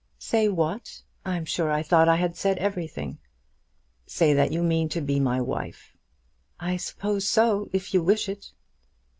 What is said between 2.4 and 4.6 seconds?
everything." "Say that